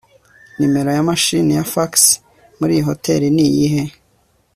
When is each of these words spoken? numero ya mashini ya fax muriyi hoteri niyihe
numero 0.59 0.89
ya 0.95 1.03
mashini 1.09 1.51
ya 1.57 1.63
fax 1.73 1.91
muriyi 2.59 2.81
hoteri 2.89 3.27
niyihe 3.35 3.81